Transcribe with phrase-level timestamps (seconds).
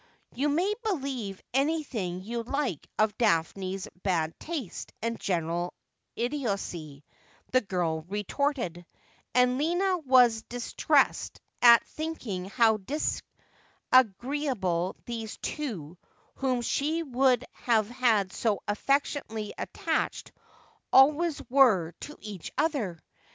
[0.33, 5.75] 'You may believe anything you like of Daphne's bad taste and general
[6.15, 7.03] idiocy,'
[7.51, 8.83] the girl retorted;
[9.35, 15.99] and Lina was distressed at thinking how disagreeable these two,
[16.33, 20.31] whom she would have had so afEectionately attached,
[20.91, 22.97] always were to each other.